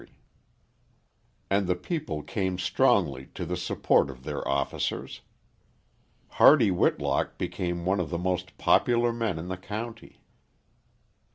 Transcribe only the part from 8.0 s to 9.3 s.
the most popular